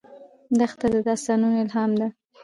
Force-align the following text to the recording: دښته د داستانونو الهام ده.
دښته 0.59 0.87
د 0.93 0.95
داستانونو 1.07 1.55
الهام 1.63 1.91
ده. 1.99 2.07